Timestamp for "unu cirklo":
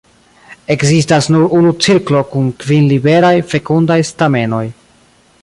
1.57-2.23